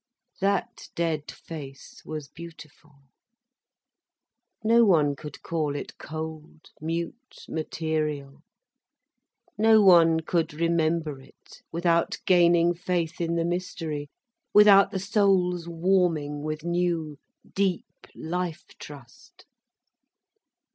[0.39, 3.03] That dead face was beautiful,
[4.63, 8.41] no one could call it cold, mute, material.
[9.59, 14.09] No one could remember it without gaining faith in the mystery,
[14.55, 17.19] without the soul's warming with new,
[17.53, 19.45] deep life trust.